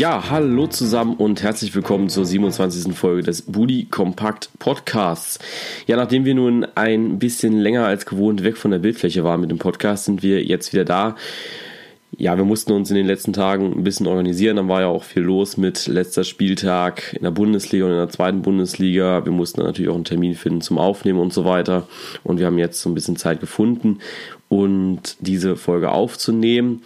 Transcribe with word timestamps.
Ja, 0.00 0.30
hallo 0.30 0.66
zusammen 0.66 1.12
und 1.16 1.42
herzlich 1.42 1.74
willkommen 1.74 2.08
zur 2.08 2.24
27. 2.24 2.96
Folge 2.96 3.22
des 3.22 3.42
Budi 3.42 3.84
Kompakt 3.84 4.48
Podcasts. 4.58 5.38
Ja, 5.86 5.96
nachdem 5.96 6.24
wir 6.24 6.34
nun 6.34 6.66
ein 6.74 7.18
bisschen 7.18 7.58
länger 7.58 7.84
als 7.84 8.06
gewohnt 8.06 8.42
weg 8.42 8.56
von 8.56 8.70
der 8.70 8.78
Bildfläche 8.78 9.24
waren 9.24 9.42
mit 9.42 9.50
dem 9.50 9.58
Podcast, 9.58 10.06
sind 10.06 10.22
wir 10.22 10.42
jetzt 10.42 10.72
wieder 10.72 10.86
da. 10.86 11.16
Ja, 12.16 12.38
wir 12.38 12.46
mussten 12.46 12.72
uns 12.72 12.88
in 12.88 12.96
den 12.96 13.06
letzten 13.06 13.34
Tagen 13.34 13.74
ein 13.74 13.84
bisschen 13.84 14.06
organisieren. 14.06 14.56
Dann 14.56 14.68
war 14.68 14.80
ja 14.80 14.86
auch 14.86 15.04
viel 15.04 15.20
los 15.20 15.58
mit 15.58 15.86
letzter 15.86 16.24
Spieltag 16.24 17.12
in 17.12 17.22
der 17.22 17.30
Bundesliga 17.30 17.84
und 17.84 17.90
in 17.90 17.98
der 17.98 18.08
zweiten 18.08 18.40
Bundesliga. 18.40 19.26
Wir 19.26 19.32
mussten 19.32 19.60
natürlich 19.60 19.90
auch 19.90 19.96
einen 19.96 20.04
Termin 20.04 20.34
finden 20.34 20.62
zum 20.62 20.78
Aufnehmen 20.78 21.18
und 21.18 21.34
so 21.34 21.44
weiter. 21.44 21.86
Und 22.24 22.38
wir 22.38 22.46
haben 22.46 22.56
jetzt 22.56 22.80
so 22.80 22.88
ein 22.88 22.94
bisschen 22.94 23.16
Zeit 23.16 23.38
gefunden 23.40 23.98
und 24.48 25.18
diese 25.20 25.56
Folge 25.56 25.90
aufzunehmen 25.90 26.80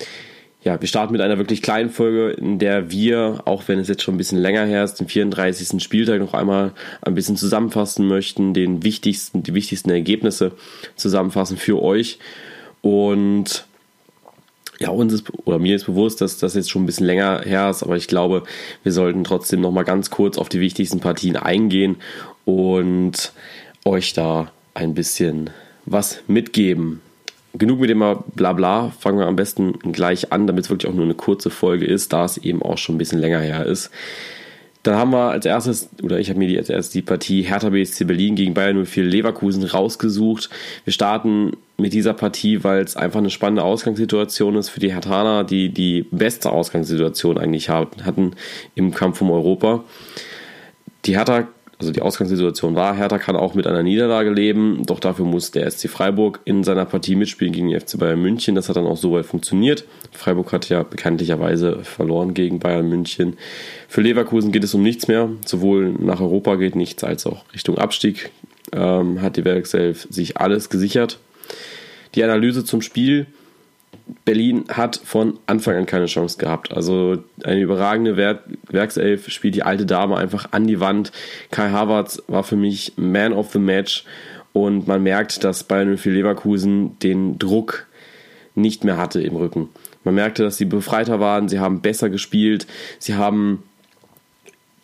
ja, 0.65 0.81
wir 0.81 0.89
starten 0.89 1.13
mit 1.13 1.21
einer 1.21 1.37
wirklich 1.37 1.61
kleinen 1.61 1.91
Folge, 1.91 2.31
in 2.31 2.59
der 2.59 2.91
wir, 2.91 3.43
auch 3.45 3.65
wenn 3.69 3.79
es 3.79 3.89
jetzt 3.89 4.03
schon 4.03 4.15
ein 4.15 4.19
bisschen 4.19 4.39
länger 4.39 4.65
her 4.65 4.83
ist, 4.83 4.95
den 4.95 5.09
34. 5.09 5.83
Spieltag 5.83 6.21
noch 6.21 6.33
einmal 6.33 6.73
ein 7.03 7.15
bisschen 7.15 7.37
zusammenfassen 7.37 8.09
möchten, 8.09 8.55
den 8.55 8.83
wichtigsten, 8.83 9.43
die 9.43 9.53
wichtigsten 9.53 9.91
Ergebnisse 9.91 10.53
zusammenfassen 10.97 11.59
für 11.59 11.83
euch. 11.83 12.19
Und 12.81 13.67
ja, 14.79 14.89
uns 14.89 15.13
ist, 15.13 15.27
oder 15.45 15.59
mir 15.59 15.77
ist 15.77 15.85
bewusst, 15.85 16.23
dass 16.23 16.39
das 16.39 16.55
jetzt 16.55 16.71
schon 16.71 16.85
ein 16.85 16.87
bisschen 16.87 17.07
länger 17.07 17.43
her 17.45 17.69
ist, 17.69 17.83
aber 17.83 17.97
ich 17.97 18.09
glaube, 18.09 18.45
wir 18.83 18.93
sollten 18.93 19.23
trotzdem 19.23 19.61
noch 19.61 19.71
mal 19.71 19.85
ganz 19.85 20.09
kurz 20.09 20.39
auf 20.39 20.49
die 20.49 20.61
wichtigsten 20.61 20.99
Partien 20.99 21.37
eingehen 21.37 21.97
und 22.47 23.33
euch 23.85 24.15
da 24.15 24.51
ein 24.73 24.95
bisschen 24.95 25.51
was 25.85 26.21
mitgeben 26.27 27.03
genug 27.55 27.81
mit 27.81 27.91
dem 27.91 28.05
Blabla. 28.35 28.93
Fangen 28.99 29.19
wir 29.19 29.27
am 29.27 29.37
besten 29.37 29.79
gleich 29.93 30.33
an, 30.33 30.47
damit 30.47 30.65
es 30.65 30.71
wirklich 30.71 30.91
auch 30.91 30.95
nur 30.95 31.05
eine 31.05 31.15
kurze 31.15 31.51
Folge 31.51 31.87
ist, 31.87 32.13
da 32.13 32.25
es 32.25 32.39
eben 32.39 32.63
auch 32.63 32.79
schon 32.79 32.97
ein 32.97 32.99
bisschen 32.99 33.21
länger 33.21 33.41
her 33.41 33.65
ist. 33.67 33.91
Dann 34.85 34.97
haben 34.97 35.13
wir 35.13 35.31
als 35.31 35.47
erstes, 35.47 35.89
oder 36.03 36.19
ich 36.19 36.29
habe 36.29 36.39
mir 36.39 36.59
als 36.59 36.69
erstes 36.69 36.93
die 36.93 37.01
Partie 37.01 37.41
Hertha 37.41 37.71
BSC 37.71 38.05
Berlin 38.05 38.35
gegen 38.35 38.53
Bayern 38.53 38.85
04 38.85 39.05
Leverkusen 39.05 39.65
rausgesucht. 39.65 40.51
Wir 40.85 40.93
starten 40.93 41.53
mit 41.79 41.95
dieser 41.95 42.13
Partie, 42.13 42.63
weil 42.65 42.83
es 42.83 42.95
einfach 42.95 43.21
eine 43.21 43.31
spannende 43.31 43.65
Ausgangssituation 43.65 44.57
ist 44.57 44.69
für 44.69 44.81
die 44.81 44.93
Herthaner, 44.93 45.43
die 45.43 45.71
die 45.71 46.03
beste 46.11 46.53
Ausgangssituation 46.53 47.39
eigentlich 47.39 47.71
hatten 47.71 48.33
im 48.75 48.93
Kampf 48.93 49.23
um 49.23 49.31
Europa. 49.31 49.85
Die 51.07 51.17
Hertha 51.17 51.49
also 51.79 51.93
die 51.93 52.03
Ausgangssituation 52.03 52.75
war, 52.75 52.95
Hertha 52.95 53.19
kann 53.19 53.37
auch 53.37 53.55
mit 53.55 53.67
einer 53.67 53.83
Niederlage 53.83 54.31
leben, 54.31 54.83
doch 54.87 55.01
dafür 55.01 55.25
muss 55.25 55.51
der 55.51 55.71
SC 55.71 55.89
Freiburg 55.89 56.41
in 56.45 56.65
seiner 56.65 56.85
Partie 56.85 57.17
mitspielen 57.17 57.53
gegen 57.53 57.69
den 57.69 57.81
FC 57.81 57.99
Bayern 57.99 58.21
München. 58.21 58.55
Das 58.55 58.69
hat 58.69 58.77
dann 58.77 58.87
auch 58.87 58.97
soweit 58.97 59.27
funktioniert. 59.27 59.85
Freiburg 60.13 60.53
hat 60.53 60.69
ja 60.69 60.83
bekanntlicherweise 60.83 61.85
verloren 61.85 62.35
gegen 62.35 62.61
Bayern 62.61 62.89
München. 62.89 63.37
Für 63.89 64.01
Leverkusen 64.03 64.53
geht 64.53 64.65
es 64.65 64.75
um 64.75 64.83
nichts 64.83 65.09
mehr. 65.09 65.31
Sowohl 65.45 65.91
nach 65.99 66.21
Europa 66.21 66.57
geht 66.57 66.77
nichts 66.77 67.03
als 67.03 67.27
auch 67.27 67.45
Richtung 67.53 67.79
Abstieg. 67.79 68.31
Ähm, 68.73 69.21
hat 69.21 69.37
die 69.37 69.45
Werkself 69.45 70.07
sich 70.11 70.37
alles 70.37 70.71
gesichert. 70.71 71.19
Die 72.15 72.23
Analyse 72.23 72.65
zum 72.65 72.83
Spiel 72.83 73.27
Berlin 74.25 74.65
hat 74.69 75.01
von 75.03 75.39
Anfang 75.47 75.77
an 75.77 75.87
keine 75.87 76.07
Chance 76.07 76.39
gehabt. 76.39 76.73
Also 76.73 77.25
eine 77.43 77.61
überragende 77.61 78.17
Werk 78.17 78.41
Werkself 78.69 79.31
spielt 79.31 79.55
die 79.55 79.63
alte 79.63 79.87
Dame 79.87 80.17
einfach 80.17 80.49
an 80.53 80.67
die 80.67 80.81
Wand. 80.81 81.13
Kai 81.51 81.71
Havertz 81.71 82.23
war 82.27 82.43
für 82.43 82.57
mich 82.57 82.93
Man 82.97 83.33
of 83.33 83.53
the 83.53 83.59
Match 83.59 84.05
und 84.53 84.87
man 84.87 85.03
merkt, 85.03 85.43
dass 85.43 85.65
Bayern 85.65 85.99
für 85.99 86.11
Leverkusen 86.11 86.99
den 87.01 87.39
Druck 87.39 87.87
nicht 88.55 88.85
mehr 88.85 88.97
hatte 88.97 89.21
im 89.21 89.37
Rücken. 89.37 89.69
Man 90.05 90.15
merkte, 90.15 90.43
dass 90.43 90.59
sie 90.59 90.67
befreiter 90.67 91.19
waren, 91.19 91.49
sie 91.49 91.59
haben 91.59 91.81
besser 91.81 92.11
gespielt, 92.11 92.67
sie 92.99 93.15
haben 93.15 93.63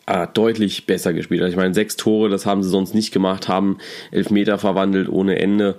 äh, 0.06 0.26
deutlich 0.32 0.86
besser 0.86 1.12
gespielt. 1.12 1.42
Also 1.42 1.52
ich 1.52 1.56
meine, 1.56 1.74
sechs 1.74 1.96
Tore, 1.96 2.30
das 2.30 2.46
haben 2.46 2.62
sie 2.62 2.70
sonst 2.70 2.94
nicht 2.94 3.12
gemacht, 3.12 3.48
haben 3.48 3.78
elf 4.10 4.30
Meter 4.30 4.58
verwandelt 4.58 5.08
ohne 5.08 5.38
Ende 5.38 5.76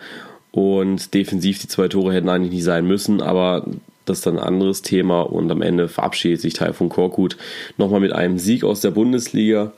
und 0.51 1.13
defensiv 1.13 1.59
die 1.59 1.67
zwei 1.67 1.87
Tore 1.87 2.13
hätten 2.13 2.29
eigentlich 2.29 2.51
nicht 2.51 2.63
sein 2.63 2.85
müssen, 2.85 3.21
aber 3.21 3.65
das 4.05 4.19
ist 4.19 4.25
dann 4.25 4.37
ein 4.37 4.43
anderes 4.43 4.81
Thema. 4.81 5.21
Und 5.21 5.49
am 5.51 5.61
Ende 5.61 5.87
verabschiedet 5.87 6.41
sich 6.41 6.53
Taifun 6.53 6.89
Korkut 6.89 7.37
nochmal 7.77 7.99
mit 7.99 8.13
einem 8.13 8.37
Sieg 8.37 8.63
aus 8.63 8.81
der 8.81 8.91
Bundesliga. 8.91 9.71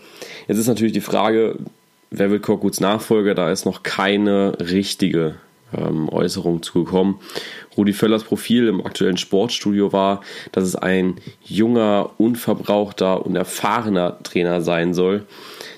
Jetzt 0.47 0.57
ist 0.57 0.67
natürlich 0.67 0.93
die 0.93 1.01
Frage, 1.01 1.57
wer 2.09 2.31
wird 2.31 2.41
Korkuts 2.43 2.79
Nachfolger? 2.79 3.35
Da 3.35 3.51
ist 3.51 3.65
noch 3.65 3.83
keine 3.83 4.57
richtige 4.59 5.35
ähm, 5.75 6.09
Äußerung 6.09 6.63
zugekommen. 6.63 7.15
Rudi 7.77 7.93
Völlers 7.93 8.23
Profil 8.23 8.67
im 8.67 8.85
aktuellen 8.85 9.17
Sportstudio 9.17 9.91
war, 9.93 10.21
dass 10.51 10.63
es 10.63 10.75
ein 10.75 11.15
junger, 11.43 12.11
unverbrauchter 12.17 13.25
und 13.25 13.35
erfahrener 13.35 14.21
Trainer 14.23 14.61
sein 14.61 14.93
soll 14.93 15.25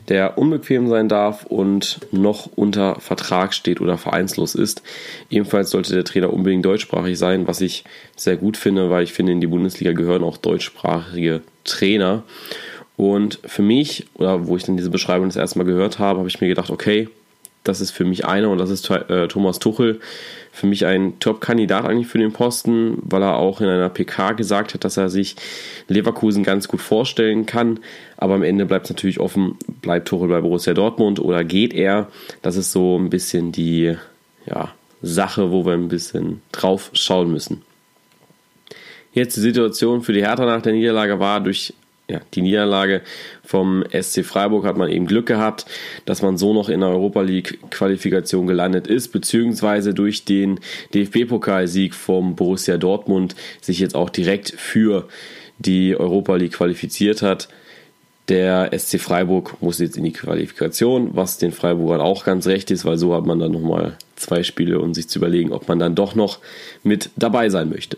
der 0.10 0.38
unbequem 0.38 0.88
sein 0.88 1.10
darf 1.10 1.46
und 1.46 2.00
noch 2.12 2.50
unter 2.56 3.00
Vertrag 3.00 3.54
steht 3.54 3.82
oder 3.82 3.98
vereinslos 3.98 4.56
ist. 4.56 4.84
Ebenfalls 5.30 5.72
sollte 5.72 5.94
der 5.94 6.04
Trainer 6.04 6.32
unbedingt 6.32 6.66
deutschsprachig 6.66 7.18
sein, 7.18 7.48
was 7.48 7.62
ich 7.62 7.84
sehr 8.16 8.38
gut 8.38 8.58
finde, 8.58 8.90
weil 8.90 9.04
ich 9.04 9.14
finde, 9.14 9.32
in 9.32 9.42
die 9.42 9.48
Bundesliga 9.48 9.94
gehören 9.94 10.24
auch 10.24 10.38
deutschsprachige 10.38 11.42
Trainer. 11.64 12.24
Und 12.98 13.40
für 13.46 13.62
mich, 13.62 14.06
oder 14.16 14.48
wo 14.48 14.56
ich 14.56 14.64
dann 14.64 14.78
diese 14.78 14.90
Beschreibung 14.90 15.28
das 15.28 15.36
erste 15.36 15.58
Mal 15.58 15.66
gehört 15.66 16.00
habe, 16.00 16.20
habe 16.20 16.30
ich 16.30 16.40
mir 16.40 16.48
gedacht, 16.48 16.70
okay, 16.70 17.10
das 17.66 17.82
ist 17.82 17.92
für 17.92 18.06
mich 18.06 18.26
einer 18.26 18.50
und 18.50 18.60
das 18.60 18.70
ist 18.70 18.90
äh, 18.90 19.28
Thomas 19.28 19.60
Tuchel. 19.60 20.00
Für 20.52 20.68
mich 20.68 20.86
ein 20.86 21.20
Top-Kandidat 21.20 21.84
eigentlich 21.84 22.08
für 22.08 22.18
den 22.18 22.32
Posten, 22.32 22.98
weil 23.02 23.22
er 23.22 23.36
auch 23.36 23.60
in 23.60 23.68
einer 23.68 23.90
PK 23.90 24.32
gesagt 24.32 24.74
hat, 24.74 24.86
dass 24.86 24.96
er 24.96 25.10
sich 25.10 25.36
Leverkusen 25.90 26.44
ganz 26.44 26.70
gut 26.70 26.80
vorstellen 26.80 27.46
kann. 27.46 27.80
Aber 28.16 28.36
am 28.36 28.44
Ende 28.44 28.66
bleibt 28.66 28.86
es 28.86 28.92
natürlich 28.92 29.20
offen, 29.20 29.58
bleibt 29.82 30.08
Tuchel 30.08 30.30
bei 30.30 30.40
Borussia 30.40 30.74
Dortmund 30.74 31.20
oder 31.20 31.44
geht 31.44 31.74
er? 31.74 32.08
Das 32.42 32.56
ist 32.56 32.72
so 32.72 32.98
ein 32.98 33.10
bisschen 33.10 33.52
die 33.52 33.98
ja, 34.46 34.72
Sache, 35.02 35.52
wo 35.52 35.66
wir 35.66 35.74
ein 35.74 35.90
bisschen 35.90 36.42
drauf 36.54 36.92
schauen 36.94 37.32
müssen. 37.32 37.64
Jetzt 39.12 39.36
die 39.38 39.42
Situation 39.42 40.04
für 40.04 40.14
die 40.14 40.26
Hertha 40.26 40.46
nach 40.46 40.62
der 40.62 40.74
Niederlage 40.74 41.20
war 41.20 41.42
durch 41.42 41.74
ja, 42.08 42.22
die 42.34 42.42
Niederlage 42.42 43.02
vom 43.44 43.84
SC 43.90 44.24
Freiburg 44.24 44.66
hat 44.66 44.78
man 44.78 44.90
eben 44.90 45.08
Glück 45.08 45.26
gehabt, 45.26 45.66
dass 46.06 46.22
man 46.22 46.38
so 46.38 46.54
noch 46.54 46.70
in 46.70 46.82
der 46.82 46.90
Europa 46.90 47.22
League 47.22 47.60
Qualifikation 47.72 48.46
gelandet 48.46 48.88
ist, 48.88 49.10
beziehungsweise 49.12 49.94
durch 49.94 50.24
den 50.24 50.60
DFB-Pokalsieg 50.94 51.96
vom 51.96 52.36
Borussia 52.36 52.78
Dortmund 52.78 53.36
sich 53.60 53.80
jetzt 53.80 53.96
auch 53.96 54.10
direkt 54.10 54.52
für 54.52 55.08
die 55.58 55.96
Europa 55.96 56.36
League 56.36 56.54
qualifiziert 56.54 57.22
hat. 57.22 57.48
Der 58.28 58.72
SC 58.78 59.00
Freiburg 59.00 59.62
muss 59.62 59.80
jetzt 59.80 59.98
in 59.98 60.04
die 60.04 60.14
Qualifikation, 60.14 61.12
was 61.14 61.38
den 61.38 61.52
Freiburgern 61.52 62.02
auch 62.02 62.26
ganz 62.26 62.48
recht 62.48 62.72
ist, 62.72 62.86
weil 62.86 62.98
so 62.98 63.14
hat 63.14 63.26
man 63.26 63.40
dann 63.40 63.52
nochmal 63.52 63.98
zwei 64.16 64.44
Spiele, 64.44 64.80
um 64.80 64.94
sich 64.94 65.08
zu 65.08 65.20
überlegen, 65.20 65.52
ob 65.52 65.68
man 65.68 65.80
dann 65.80 65.96
doch 65.96 66.16
noch 66.16 66.40
mit 66.84 67.12
dabei 67.16 67.50
sein 67.50 67.70
möchte. 67.70 67.98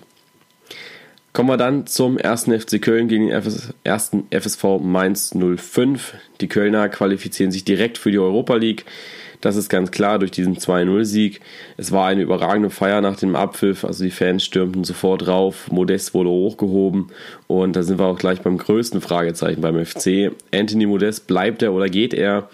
Kommen 1.37 1.49
wir 1.49 1.57
dann 1.57 1.85
zum 1.85 2.17
ersten 2.17 2.59
FC 2.59 2.81
Köln 2.81 3.07
gegen 3.07 3.27
den 3.27 3.71
ersten 3.83 4.25
FSV 4.31 4.79
Mainz 4.81 5.35
05. 5.35 6.15
Die 6.41 6.47
Kölner 6.47 6.89
qualifizieren 6.89 7.51
sich 7.51 7.63
direkt 7.63 7.99
für 7.99 8.09
die 8.09 8.17
Europa 8.17 8.55
League. 8.55 8.85
Das 9.39 9.55
ist 9.55 9.69
ganz 9.69 9.91
klar 9.91 10.17
durch 10.17 10.31
diesen 10.31 10.57
2-0-Sieg. 10.57 11.41
Es 11.77 11.91
war 11.91 12.07
eine 12.07 12.23
überragende 12.23 12.71
Feier 12.71 13.01
nach 13.01 13.17
dem 13.17 13.35
Abpfiff. 13.35 13.85
Also 13.85 14.03
die 14.03 14.09
Fans 14.09 14.45
stürmten 14.45 14.83
sofort 14.83 15.27
drauf. 15.27 15.69
Modest 15.71 16.15
wurde 16.15 16.31
hochgehoben. 16.31 17.11
Und 17.45 17.75
da 17.75 17.83
sind 17.83 17.99
wir 17.99 18.07
auch 18.07 18.17
gleich 18.17 18.41
beim 18.41 18.57
größten 18.57 18.99
Fragezeichen 18.99 19.61
beim 19.61 19.85
FC. 19.85 20.31
Anthony 20.51 20.87
Modest, 20.87 21.27
bleibt 21.27 21.61
er 21.61 21.71
oder 21.71 21.87
geht 21.87 22.15
er? 22.15 22.49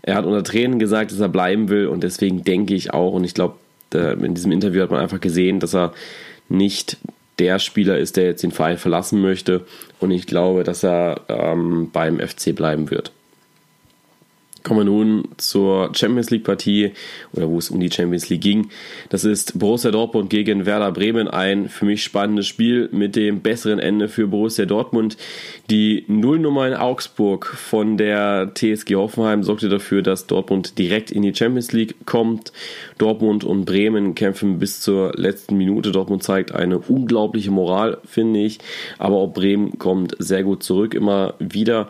Er 0.00 0.14
hat 0.14 0.24
unter 0.24 0.42
Tränen 0.42 0.78
gesagt, 0.78 1.12
dass 1.12 1.20
er 1.20 1.28
bleiben 1.28 1.68
will. 1.68 1.86
Und 1.86 2.02
deswegen 2.02 2.44
denke 2.44 2.72
ich 2.72 2.94
auch, 2.94 3.12
und 3.12 3.24
ich 3.24 3.34
glaube, 3.34 3.56
in 3.92 4.34
diesem 4.34 4.52
Interview 4.52 4.80
hat 4.80 4.90
man 4.90 5.00
einfach 5.00 5.20
gesehen, 5.20 5.60
dass 5.60 5.74
er 5.74 5.92
nicht 6.48 6.96
der 7.38 7.58
Spieler 7.58 7.98
ist, 7.98 8.16
der 8.16 8.24
jetzt 8.24 8.42
den 8.42 8.50
Verein 8.50 8.78
verlassen 8.78 9.20
möchte. 9.20 9.64
Und 10.00 10.10
ich 10.10 10.26
glaube, 10.26 10.64
dass 10.64 10.82
er 10.82 11.20
ähm, 11.28 11.90
beim 11.92 12.20
FC 12.20 12.54
bleiben 12.54 12.90
wird. 12.90 13.12
Kommen 14.62 14.80
wir 14.80 14.84
nun 14.84 15.28
zur 15.38 15.90
Champions 15.92 16.30
League 16.30 16.44
Partie 16.44 16.92
oder 17.32 17.48
wo 17.48 17.58
es 17.58 17.70
um 17.70 17.80
die 17.80 17.90
Champions 17.90 18.28
League 18.28 18.42
ging. 18.42 18.68
Das 19.08 19.24
ist 19.24 19.58
Borussia 19.58 19.90
Dortmund 19.90 20.30
gegen 20.30 20.66
Werder 20.66 20.92
Bremen. 20.92 21.26
Ein 21.26 21.68
für 21.68 21.84
mich 21.84 22.04
spannendes 22.04 22.46
Spiel 22.46 22.88
mit 22.92 23.16
dem 23.16 23.40
besseren 23.40 23.80
Ende 23.80 24.08
für 24.08 24.28
Borussia 24.28 24.64
Dortmund. 24.64 25.16
Die 25.68 26.04
Nullnummer 26.06 26.68
in 26.68 26.74
Augsburg 26.74 27.46
von 27.46 27.96
der 27.96 28.52
TSG 28.54 28.94
Hoffenheim 28.94 29.42
sorgte 29.42 29.68
dafür, 29.68 30.02
dass 30.02 30.28
Dortmund 30.28 30.78
direkt 30.78 31.10
in 31.10 31.22
die 31.22 31.34
Champions 31.34 31.72
League 31.72 31.96
kommt. 32.06 32.52
Dortmund 32.98 33.42
und 33.42 33.64
Bremen 33.64 34.14
kämpfen 34.14 34.60
bis 34.60 34.80
zur 34.80 35.12
letzten 35.16 35.56
Minute. 35.56 35.90
Dortmund 35.90 36.22
zeigt 36.22 36.54
eine 36.54 36.78
unglaubliche 36.78 37.50
Moral, 37.50 37.98
finde 38.04 38.40
ich. 38.40 38.58
Aber 38.98 39.16
auch 39.16 39.32
Bremen 39.32 39.78
kommt 39.78 40.14
sehr 40.20 40.44
gut 40.44 40.62
zurück, 40.62 40.94
immer 40.94 41.34
wieder. 41.40 41.88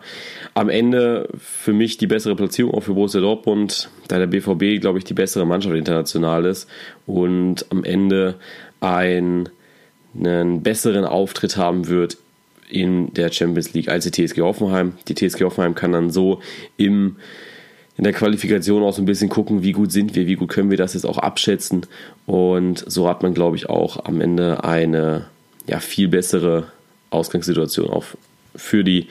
Am 0.55 0.69
Ende 0.69 1.29
für 1.37 1.73
mich 1.73 1.97
die 1.97 2.07
bessere 2.07 2.35
Platzierung 2.35 2.62
Beziehung 2.63 2.73
auch 2.73 2.83
für 2.83 2.93
Borussia 2.93 3.21
Dortmund, 3.21 3.89
da 4.07 4.17
der 4.17 4.27
BVB, 4.27 4.81
glaube 4.81 4.97
ich, 4.97 5.03
die 5.03 5.13
bessere 5.13 5.45
Mannschaft 5.45 5.75
international 5.75 6.45
ist 6.45 6.69
und 7.05 7.65
am 7.69 7.83
Ende 7.83 8.35
ein, 8.79 9.49
einen 10.17 10.63
besseren 10.63 11.05
Auftritt 11.05 11.57
haben 11.57 11.87
wird 11.87 12.17
in 12.69 13.13
der 13.13 13.31
Champions 13.31 13.73
League 13.73 13.89
als 13.89 14.09
die 14.09 14.11
TSG 14.11 14.41
Hoffenheim. 14.41 14.93
Die 15.07 15.15
TSG 15.15 15.43
Hoffenheim 15.43 15.75
kann 15.75 15.91
dann 15.91 16.09
so 16.09 16.41
im, 16.77 17.17
in 17.97 18.03
der 18.03 18.13
Qualifikation 18.13 18.83
auch 18.83 18.93
so 18.93 19.01
ein 19.01 19.05
bisschen 19.05 19.29
gucken, 19.29 19.63
wie 19.63 19.73
gut 19.73 19.91
sind 19.91 20.15
wir, 20.15 20.25
wie 20.25 20.35
gut 20.35 20.49
können 20.49 20.71
wir 20.71 20.77
das 20.77 20.93
jetzt 20.93 21.05
auch 21.05 21.17
abschätzen. 21.17 21.85
Und 22.25 22.83
so 22.87 23.07
hat 23.09 23.21
man, 23.21 23.33
glaube 23.33 23.57
ich, 23.57 23.69
auch 23.69 24.05
am 24.05 24.21
Ende 24.21 24.63
eine 24.63 25.25
ja, 25.67 25.79
viel 25.79 26.07
bessere 26.07 26.67
Ausgangssituation 27.09 27.89
auch 27.89 28.05
für 28.55 28.83
die 28.83 29.07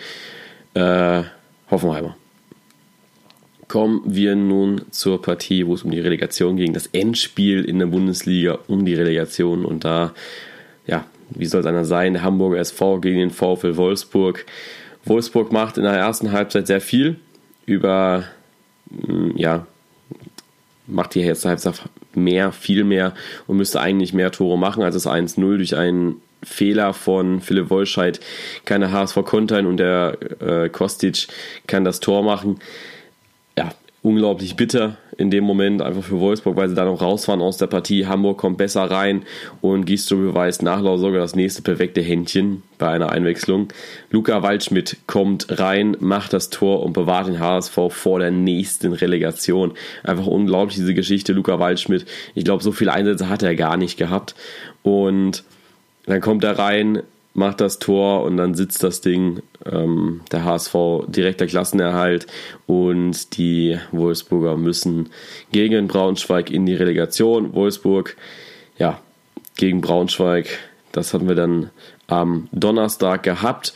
äh, 0.75 1.23
Hoffenheimer 1.71 2.17
kommen 3.73 4.03
wir 4.05 4.37
nun 4.37 4.83
zur 4.91 5.23
Partie, 5.23 5.67
wo 5.67 5.73
es 5.73 5.83
um 5.83 5.91
die 5.91 6.01
Relegation 6.01 6.59
ging. 6.59 6.75
Das 6.75 6.89
Endspiel 6.89 7.65
in 7.65 7.79
der 7.79 7.87
Bundesliga 7.87 8.59
um 8.69 8.85
die 8.85 8.93
Relegation. 8.93 9.65
Und 9.65 9.87
da, 9.87 10.13
ja, 10.87 11.07
wie 11.31 11.47
soll 11.47 11.63
es 11.63 11.67
einer 11.67 11.87
sein? 11.87 12.13
Der 12.13 12.23
Hamburger 12.23 12.59
SV 12.59 13.01
gegen 13.01 13.21
den 13.21 13.31
VfL 13.31 13.79
Wolfsburg. 13.79 14.45
Wolfsburg 15.07 15.53
macht 15.53 15.79
in 15.79 15.85
der 15.85 15.95
ersten 15.95 16.33
Halbzeit 16.33 16.67
sehr 16.67 16.83
viel. 16.83 17.17
Über, 17.65 18.25
mm, 18.91 19.39
ja, 19.39 19.67
macht 20.87 21.15
die 21.15 21.23
erste 21.23 21.49
Halbzeit 21.49 21.81
mehr, 22.15 22.53
viel 22.53 22.85
mehr 22.85 23.15
und 23.47 23.57
müsste 23.57 23.81
eigentlich 23.81 24.13
mehr 24.13 24.33
Tore 24.33 24.59
machen 24.59 24.83
als 24.83 24.97
das 24.97 25.07
1-0 25.07 25.57
durch 25.57 25.79
einen 25.79 26.21
Fehler 26.43 26.93
von 26.93 27.41
Philipp 27.41 27.71
Wolscheid. 27.71 28.21
Keine 28.67 28.93
HSV 28.93 29.25
kontern 29.25 29.65
und 29.65 29.79
der 29.79 30.19
äh, 30.41 30.69
Kostic 30.69 31.29
kann 31.67 31.85
das 31.85 32.01
Tor 32.01 32.23
machen 32.23 32.61
unglaublich 34.03 34.57
bitter 34.57 34.97
in 35.17 35.31
dem 35.31 35.45
Moment, 35.45 35.81
einfach 35.81 36.03
für 36.03 36.19
Wolfsburg, 36.19 36.57
weil 36.57 36.69
sie 36.69 36.75
da 36.75 36.85
noch 36.85 37.01
raus 37.01 37.29
waren 37.29 37.41
aus 37.41 37.57
der 37.57 37.69
Partie. 37.69 38.07
Hamburg 38.07 38.39
kommt 38.39 38.59
besser 38.59 38.83
rein 38.91 39.23
und 39.61 39.85
Gisto 39.85 40.17
beweist 40.17 40.63
nachlauf 40.63 40.99
sogar 40.99 41.21
das 41.21 41.37
nächste 41.37 41.63
perfekte 41.63 42.01
Händchen 42.01 42.63
bei 42.79 42.89
einer 42.89 43.11
Einwechslung. 43.11 43.69
Luca 44.11 44.43
Waldschmidt 44.43 44.97
kommt 45.07 45.47
rein, 45.61 45.97
macht 46.01 46.33
das 46.33 46.51
Tor 46.51 46.83
und 46.83 46.95
bewahrt 46.95 47.29
den 47.29 47.39
HSV 47.39 47.79
vor 47.91 48.19
der 48.19 48.33
nächsten 48.33 48.93
Relegation. 48.93 49.73
Einfach 50.03 50.27
unglaublich 50.27 50.77
diese 50.77 50.95
Geschichte, 50.95 51.33
Luca 51.33 51.61
Waldschmidt. 51.61 52.05
Ich 52.35 52.45
glaube, 52.45 52.65
so 52.65 52.73
viele 52.73 52.93
Einsätze 52.93 53.29
hat 53.29 53.45
er 53.45 53.55
gar 53.55 53.77
nicht 53.77 53.99
gehabt. 53.99 54.35
Und 54.83 55.45
dann 56.07 56.21
kommt 56.21 56.43
er 56.43 56.59
rein, 56.59 57.03
macht 57.35 57.61
das 57.61 57.79
Tor 57.79 58.23
und 58.23 58.37
dann 58.37 58.55
sitzt 58.55 58.83
das 58.83 59.01
Ding. 59.01 59.43
Ähm, 59.65 60.21
der 60.31 60.45
HSV 60.45 60.75
direkter 61.07 61.47
Klassenerhalt 61.47 62.27
und 62.67 63.37
die 63.37 63.79
Wolfsburger 63.93 64.57
müssen 64.57 65.11
gegen 65.51 65.89
Braunschweig 65.89 66.51
in 66.51 66.67
die 66.67 66.75
Relegation. 66.75 67.55
Wolfsburg, 67.55 68.17
ja, 68.79 69.01
gegen 69.57 69.81
Braunschweig, 69.81 70.47
das 70.93 71.15
hatten 71.15 71.29
wir 71.29 71.35
dann 71.35 71.71
am 72.07 72.49
Donnerstag 72.53 73.23
gehabt. 73.23 73.73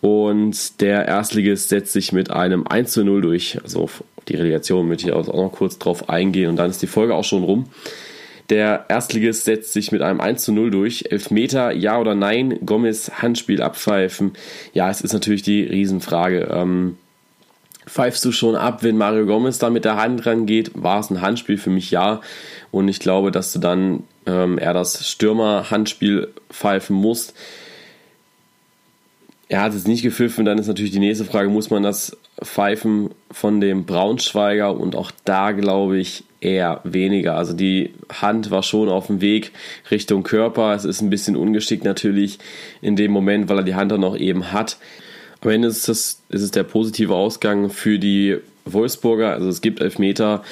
Und 0.00 0.80
der 0.80 1.06
Erstligist 1.06 1.68
setzt 1.68 1.92
sich 1.92 2.12
mit 2.12 2.30
einem 2.30 2.66
1 2.66 2.92
zu 2.92 3.04
0 3.04 3.22
durch. 3.22 3.58
Also 3.62 3.82
auf 3.82 4.04
die 4.28 4.36
Relegation 4.36 4.88
möchte 4.88 5.06
ich 5.06 5.12
auch 5.12 5.26
noch 5.26 5.52
kurz 5.52 5.78
drauf 5.78 6.08
eingehen 6.08 6.50
und 6.50 6.56
dann 6.56 6.70
ist 6.70 6.82
die 6.82 6.86
Folge 6.86 7.14
auch 7.14 7.24
schon 7.24 7.44
rum. 7.44 7.66
Der 8.50 8.84
Erstligist 8.88 9.44
setzt 9.44 9.72
sich 9.72 9.92
mit 9.92 10.02
einem 10.02 10.20
1 10.20 10.44
zu 10.44 10.52
0 10.52 10.70
durch. 10.70 11.06
Elfmeter, 11.10 11.72
ja 11.72 11.98
oder 11.98 12.14
nein? 12.14 12.58
Gomez 12.64 13.10
Handspiel 13.20 13.60
abpfeifen. 13.60 14.32
Ja, 14.72 14.90
es 14.90 15.00
ist 15.00 15.12
natürlich 15.12 15.42
die 15.42 15.62
Riesenfrage. 15.62 16.48
Ähm, 16.52 16.96
pfeifst 17.86 18.24
du 18.24 18.32
schon 18.32 18.54
ab, 18.54 18.82
wenn 18.82 18.96
Mario 18.96 19.26
Gomez 19.26 19.58
da 19.58 19.70
mit 19.70 19.84
der 19.84 19.96
Hand 19.96 20.26
rangeht? 20.26 20.70
War 20.74 21.00
es 21.00 21.10
ein 21.10 21.22
Handspiel? 21.22 21.58
Für 21.58 21.70
mich 21.70 21.90
ja. 21.90 22.20
Und 22.70 22.88
ich 22.88 23.00
glaube, 23.00 23.32
dass 23.32 23.52
du 23.52 23.58
dann 23.58 24.04
ähm, 24.26 24.58
eher 24.58 24.74
das 24.74 25.08
Stürmer-Handspiel 25.08 26.28
pfeifen 26.50 26.96
musst. 26.96 27.34
Er 29.48 29.62
hat 29.62 29.74
es 29.74 29.86
nicht 29.86 30.02
gepfiffen, 30.02 30.44
dann 30.44 30.58
ist 30.58 30.66
natürlich 30.66 30.90
die 30.90 30.98
nächste 30.98 31.24
Frage, 31.24 31.48
muss 31.48 31.70
man 31.70 31.84
das 31.84 32.16
pfeifen 32.42 33.10
von 33.30 33.60
dem 33.60 33.84
Braunschweiger? 33.84 34.76
Und 34.76 34.96
auch 34.96 35.12
da 35.24 35.52
glaube 35.52 35.98
ich, 35.98 36.24
eher 36.40 36.80
weniger. 36.84 37.36
Also 37.36 37.52
die 37.52 37.92
Hand 38.12 38.50
war 38.50 38.62
schon 38.62 38.88
auf 38.88 39.06
dem 39.06 39.20
Weg 39.20 39.52
Richtung 39.90 40.22
Körper. 40.22 40.74
Es 40.74 40.84
ist 40.84 41.00
ein 41.00 41.10
bisschen 41.10 41.36
ungeschickt 41.36 41.84
natürlich 41.84 42.38
in 42.82 42.96
dem 42.96 43.12
Moment, 43.12 43.48
weil 43.48 43.58
er 43.58 43.64
die 43.64 43.74
Hand 43.74 43.92
dann 43.92 44.00
noch 44.00 44.16
eben 44.16 44.52
hat. 44.52 44.78
Am 45.40 45.50
Ende 45.50 45.68
ist, 45.68 45.88
das, 45.88 46.22
ist 46.28 46.42
es 46.42 46.50
der 46.50 46.64
positive 46.64 47.14
Ausgang 47.14 47.70
für 47.70 47.98
die 47.98 48.38
Wolfsburger. 48.64 49.32
Also 49.32 49.48
es 49.48 49.60
gibt 49.60 49.80
Elfmeter. 49.80 50.42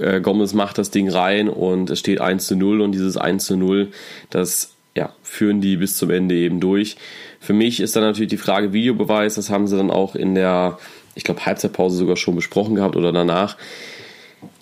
Äh, 0.00 0.20
Gomez 0.20 0.54
macht 0.54 0.78
das 0.78 0.90
Ding 0.90 1.08
rein 1.08 1.48
und 1.48 1.90
es 1.90 1.98
steht 1.98 2.20
1 2.20 2.46
zu 2.46 2.56
0 2.56 2.80
und 2.80 2.92
dieses 2.92 3.16
1 3.16 3.44
zu 3.44 3.56
0, 3.56 3.88
das 4.30 4.75
ja, 4.96 5.14
führen 5.22 5.60
die 5.60 5.76
bis 5.76 5.96
zum 5.96 6.10
Ende 6.10 6.34
eben 6.34 6.58
durch. 6.58 6.96
Für 7.38 7.52
mich 7.52 7.80
ist 7.80 7.94
dann 7.94 8.02
natürlich 8.02 8.30
die 8.30 8.36
Frage 8.36 8.72
Videobeweis. 8.72 9.36
Das 9.36 9.50
haben 9.50 9.68
sie 9.68 9.76
dann 9.76 9.90
auch 9.90 10.16
in 10.16 10.34
der, 10.34 10.78
ich 11.14 11.22
glaube, 11.22 11.46
Halbzeitpause 11.46 11.96
sogar 11.96 12.16
schon 12.16 12.34
besprochen 12.34 12.74
gehabt 12.74 12.96
oder 12.96 13.12
danach 13.12 13.56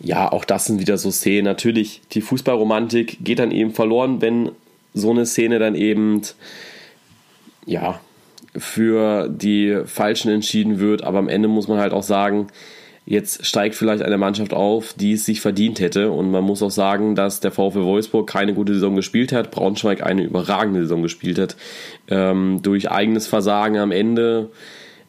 ja, 0.00 0.30
auch 0.30 0.44
das 0.44 0.66
sind 0.66 0.80
wieder 0.80 0.98
so 0.98 1.10
Szenen. 1.10 1.44
Natürlich, 1.44 2.02
die 2.12 2.20
Fußballromantik 2.20 3.18
geht 3.24 3.38
dann 3.38 3.50
eben 3.50 3.72
verloren, 3.72 4.20
wenn 4.20 4.50
so 4.92 5.10
eine 5.10 5.26
Szene 5.26 5.58
dann 5.58 5.74
eben, 5.74 6.22
ja, 7.66 8.00
für 8.56 9.28
die 9.28 9.80
Falschen 9.84 10.30
entschieden 10.30 10.78
wird. 10.78 11.02
Aber 11.02 11.18
am 11.18 11.28
Ende 11.28 11.48
muss 11.48 11.68
man 11.68 11.78
halt 11.78 11.92
auch 11.92 12.02
sagen, 12.02 12.48
jetzt 13.06 13.44
steigt 13.44 13.74
vielleicht 13.74 14.02
eine 14.02 14.18
Mannschaft 14.18 14.54
auf, 14.54 14.94
die 14.94 15.12
es 15.12 15.24
sich 15.24 15.40
verdient 15.40 15.80
hätte. 15.80 16.10
Und 16.10 16.30
man 16.30 16.44
muss 16.44 16.62
auch 16.62 16.70
sagen, 16.70 17.14
dass 17.14 17.40
der 17.40 17.50
VfL 17.50 17.84
Wolfsburg 17.84 18.28
keine 18.28 18.54
gute 18.54 18.74
Saison 18.74 18.96
gespielt 18.96 19.32
hat, 19.32 19.50
Braunschweig 19.50 20.04
eine 20.04 20.22
überragende 20.22 20.82
Saison 20.82 21.02
gespielt 21.02 21.38
hat. 21.38 21.56
Ähm, 22.08 22.60
durch 22.62 22.90
eigenes 22.90 23.26
Versagen 23.26 23.78
am 23.78 23.92
Ende 23.92 24.50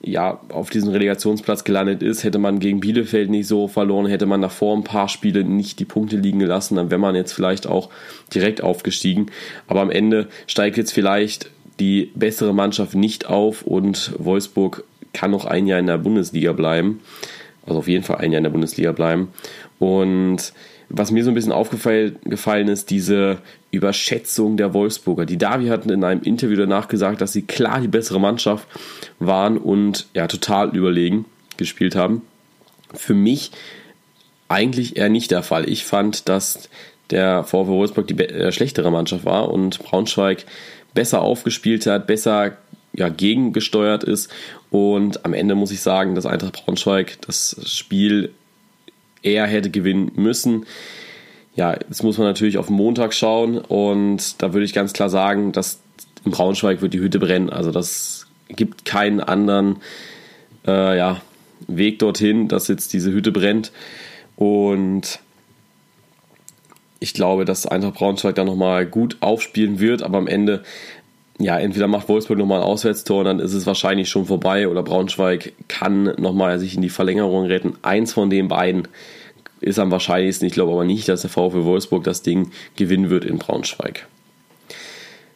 ja, 0.01 0.39
auf 0.49 0.69
diesem 0.69 0.91
Relegationsplatz 0.91 1.63
gelandet 1.63 2.03
ist, 2.03 2.23
hätte 2.23 2.37
man 2.37 2.59
gegen 2.59 2.79
Bielefeld 2.79 3.29
nicht 3.31 3.47
so 3.47 3.67
verloren, 3.67 4.05
hätte 4.05 4.27
man 4.27 4.41
davor 4.41 4.77
ein 4.77 4.83
paar 4.83 5.09
Spiele 5.09 5.43
nicht 5.43 5.79
die 5.79 5.85
Punkte 5.85 6.17
liegen 6.17 6.37
gelassen, 6.37 6.75
dann 6.75 6.91
wäre 6.91 6.99
man 6.99 7.15
jetzt 7.15 7.31
vielleicht 7.31 7.65
auch 7.65 7.89
direkt 8.31 8.61
aufgestiegen. 8.61 9.27
Aber 9.67 9.81
am 9.81 9.89
Ende 9.89 10.27
steigt 10.45 10.77
jetzt 10.77 10.91
vielleicht 10.93 11.49
die 11.79 12.11
bessere 12.13 12.53
Mannschaft 12.53 12.93
nicht 12.93 13.25
auf 13.25 13.63
und 13.63 14.13
Wolfsburg 14.19 14.83
kann 15.11 15.31
noch 15.31 15.45
ein 15.45 15.65
Jahr 15.65 15.79
in 15.79 15.87
der 15.87 15.97
Bundesliga 15.97 16.51
bleiben. 16.51 16.99
Also 17.65 17.79
auf 17.79 17.87
jeden 17.87 18.03
Fall 18.03 18.17
ein 18.17 18.31
Jahr 18.31 18.39
in 18.39 18.43
der 18.43 18.51
Bundesliga 18.51 18.91
bleiben. 18.91 19.29
Und 19.79 20.53
was 20.89 21.11
mir 21.11 21.23
so 21.23 21.31
ein 21.31 21.33
bisschen 21.33 21.51
aufgefallen 21.51 22.67
ist, 22.67 22.89
diese 22.89 23.39
Überschätzung 23.71 24.57
der 24.57 24.73
Wolfsburger. 24.73 25.25
Die 25.25 25.37
Davi 25.37 25.67
hatten 25.67 25.89
in 25.89 26.03
einem 26.03 26.21
Interview 26.21 26.55
danach 26.57 26.87
gesagt, 26.87 27.21
dass 27.21 27.33
sie 27.33 27.41
klar 27.41 27.81
die 27.81 27.87
bessere 27.87 28.19
Mannschaft 28.19 28.67
waren 29.19 29.57
und 29.57 30.07
ja 30.13 30.27
total 30.27 30.75
überlegen 30.75 31.25
gespielt 31.57 31.95
haben. 31.95 32.21
Für 32.93 33.13
mich 33.13 33.51
eigentlich 34.47 34.95
eher 34.97 35.09
nicht 35.09 35.31
der 35.31 35.43
Fall. 35.43 35.67
Ich 35.67 35.85
fand, 35.85 36.29
dass 36.29 36.69
der 37.09 37.43
VfW 37.43 37.71
Wolfsburg 37.71 38.07
die 38.07 38.19
äh, 38.19 38.51
schlechtere 38.51 38.91
Mannschaft 38.91 39.25
war 39.25 39.51
und 39.51 39.79
Braunschweig 39.79 40.45
besser 40.93 41.21
aufgespielt 41.21 41.85
hat, 41.87 42.07
besser 42.07 42.57
ja, 42.95 43.09
gegengesteuert 43.09 44.03
ist. 44.03 44.31
Und 44.71 45.25
am 45.25 45.33
Ende 45.33 45.55
muss 45.55 45.71
ich 45.71 45.81
sagen, 45.81 46.15
dass 46.15 46.25
Eintracht 46.25 46.53
Braunschweig 46.53 47.17
das 47.21 47.57
Spiel 47.65 48.31
er 49.21 49.47
hätte 49.47 49.69
gewinnen 49.69 50.11
müssen. 50.15 50.65
Ja, 51.55 51.73
jetzt 51.73 52.03
muss 52.03 52.17
man 52.17 52.27
natürlich 52.27 52.57
auf 52.57 52.69
Montag 52.69 53.13
schauen 53.13 53.57
und 53.57 54.41
da 54.41 54.53
würde 54.53 54.65
ich 54.65 54.73
ganz 54.73 54.93
klar 54.93 55.09
sagen, 55.09 55.51
dass 55.51 55.79
in 56.25 56.31
Braunschweig 56.31 56.81
wird 56.81 56.93
die 56.93 56.99
Hütte 56.99 57.19
brennen. 57.19 57.49
Also 57.49 57.71
das 57.71 58.27
gibt 58.49 58.85
keinen 58.85 59.19
anderen 59.19 59.77
äh, 60.67 60.97
ja, 60.97 61.21
Weg 61.67 61.99
dorthin, 61.99 62.47
dass 62.47 62.67
jetzt 62.67 62.93
diese 62.93 63.11
Hütte 63.11 63.31
brennt. 63.31 63.71
Und 64.35 65.19
ich 66.99 67.13
glaube, 67.13 67.45
dass 67.45 67.65
Eintracht 67.65 67.95
Braunschweig 67.95 68.35
da 68.35 68.43
nochmal 68.43 68.85
gut 68.85 69.17
aufspielen 69.21 69.79
wird, 69.79 70.03
aber 70.03 70.17
am 70.17 70.27
Ende 70.27 70.63
ja, 71.37 71.57
entweder 71.59 71.87
macht 71.87 72.07
Wolfsburg 72.07 72.37
nochmal 72.37 72.61
ein 72.61 72.65
Auswärtstor 72.65 73.19
und 73.19 73.25
dann 73.25 73.39
ist 73.39 73.53
es 73.53 73.67
wahrscheinlich 73.67 74.09
schon 74.09 74.25
vorbei 74.25 74.69
oder 74.69 74.83
Braunschweig 74.83 75.53
kann 75.67 76.13
nochmal 76.17 76.59
sich 76.59 76.75
in 76.75 76.81
die 76.81 76.89
Verlängerung 76.89 77.45
retten. 77.45 77.73
Eins 77.81 78.13
von 78.13 78.29
den 78.29 78.47
beiden 78.47 78.87
ist 79.59 79.79
am 79.79 79.91
wahrscheinlichsten. 79.91 80.47
Ich 80.47 80.53
glaube 80.53 80.71
aber 80.71 80.85
nicht, 80.85 81.09
dass 81.09 81.21
der 81.21 81.29
VfL 81.29 81.65
Wolfsburg 81.65 82.03
das 82.03 82.21
Ding 82.21 82.51
gewinnen 82.75 83.09
wird 83.09 83.25
in 83.25 83.37
Braunschweig. 83.37 84.07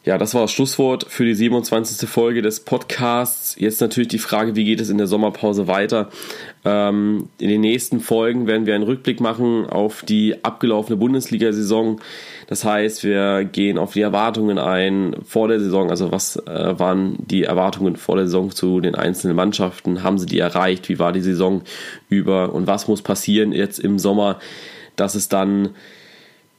Ja, 0.06 0.18
das 0.18 0.34
war 0.34 0.44
das 0.44 0.54
Schlusswort 0.54 1.06
für 1.10 1.26
die 1.26 1.34
27. 1.34 2.08
Folge 2.08 2.42
des 2.42 2.62
Podcasts. 2.62 3.58
Jetzt 3.60 3.82
natürlich 3.82 4.08
die 4.08 4.18
Frage, 4.18 4.56
wie 4.56 4.64
geht 4.64 4.80
es 4.80 4.90
in 4.90 4.98
der 4.98 5.08
Sommerpause 5.08 5.68
weiter? 5.68 6.10
Ähm, 6.64 7.28
in 7.38 7.50
den 7.50 7.60
nächsten 7.60 8.00
Folgen 8.00 8.48
werden 8.48 8.66
wir 8.66 8.76
einen 8.76 8.86
Rückblick 8.86 9.20
machen 9.20 9.66
auf 9.66 10.04
die 10.04 10.42
abgelaufene 10.42 10.96
Bundesliga-Saison. 10.96 12.00
Das 12.48 12.64
heißt, 12.64 13.04
wir 13.04 13.44
gehen 13.44 13.78
auf 13.78 13.92
die 13.92 14.00
Erwartungen 14.00 14.58
ein 14.58 15.18
vor 15.26 15.50
der 15.50 15.60
Saison. 15.60 15.90
Also 15.90 16.14
was 16.14 16.38
äh, 16.38 16.80
waren 16.80 17.18
die 17.20 17.44
Erwartungen 17.44 17.98
vor 17.98 18.16
der 18.16 18.26
Saison 18.26 18.52
zu 18.52 18.80
den 18.80 18.96
einzelnen 18.96 19.36
Mannschaften? 19.36 20.02
Haben 20.02 20.18
sie 20.18 20.28
die 20.28 20.40
erreicht? 20.40 20.88
Wie 20.88 21.00
war 21.00 21.12
die 21.12 21.20
Saison 21.20 21.64
über? 22.08 22.54
Und 22.54 22.68
was 22.68 22.88
muss 22.88 23.02
passieren 23.02 23.52
jetzt 23.52 23.80
im 23.80 24.00
Sommer, 24.00 24.40
dass 24.96 25.16
es 25.16 25.28
dann 25.28 25.72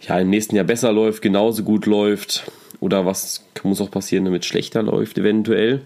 ja, 0.02 0.18
im 0.18 0.28
nächsten 0.28 0.56
Jahr 0.56 0.66
besser 0.66 0.92
läuft, 0.92 1.22
genauso 1.22 1.62
gut 1.62 1.86
läuft? 1.86 2.44
Oder 2.80 3.06
was 3.06 3.44
muss 3.62 3.80
auch 3.80 3.90
passieren, 3.90 4.24
damit 4.24 4.42
es 4.42 4.48
schlechter 4.48 4.82
läuft 4.82 5.18
eventuell. 5.18 5.82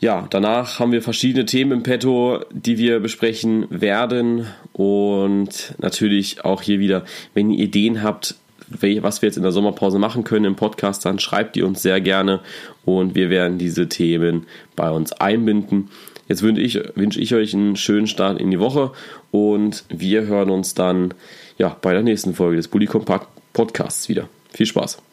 Ja, 0.00 0.28
danach 0.30 0.78
haben 0.78 0.92
wir 0.92 1.02
verschiedene 1.02 1.44
Themen 1.44 1.72
im 1.72 1.82
Petto, 1.82 2.40
die 2.52 2.78
wir 2.78 3.00
besprechen 3.00 3.66
werden. 3.68 4.46
Und 4.72 5.74
natürlich 5.78 6.44
auch 6.44 6.62
hier 6.62 6.78
wieder, 6.78 7.04
wenn 7.34 7.50
ihr 7.50 7.64
Ideen 7.64 8.02
habt, 8.02 8.36
was 8.68 9.22
wir 9.22 9.28
jetzt 9.28 9.36
in 9.36 9.42
der 9.42 9.52
Sommerpause 9.52 9.98
machen 9.98 10.24
können 10.24 10.44
im 10.44 10.56
Podcast, 10.56 11.04
dann 11.04 11.18
schreibt 11.18 11.56
ihr 11.56 11.66
uns 11.66 11.82
sehr 11.82 12.00
gerne 12.00 12.40
und 12.84 13.14
wir 13.14 13.30
werden 13.30 13.58
diese 13.58 13.88
Themen 13.88 14.46
bei 14.76 14.90
uns 14.90 15.12
einbinden. 15.12 15.88
Jetzt 16.28 16.42
wünsche 16.42 16.60
ich, 16.60 16.78
wünsche 16.94 17.20
ich 17.20 17.34
euch 17.34 17.54
einen 17.54 17.76
schönen 17.76 18.06
Start 18.06 18.38
in 18.38 18.50
die 18.50 18.60
Woche 18.60 18.92
und 19.30 19.84
wir 19.88 20.26
hören 20.26 20.50
uns 20.50 20.74
dann 20.74 21.14
ja, 21.56 21.76
bei 21.80 21.94
der 21.94 22.02
nächsten 22.02 22.34
Folge 22.34 22.56
des 22.56 22.68
Bully 22.68 22.86
Compact 22.86 23.26
Podcasts 23.54 24.08
wieder. 24.10 24.28
Viel 24.52 24.66
Spaß! 24.66 25.07